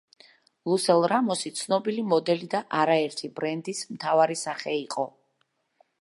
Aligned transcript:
ლუსელ 0.71 1.03
რამოსი 1.11 1.51
ცნობილი 1.59 2.05
მოდელი 2.13 2.49
და 2.55 2.63
არერთი 2.85 3.29
ბრენდის 3.41 3.85
მთავარი 3.93 4.43
სახე 4.45 4.75
იყო. 4.83 5.11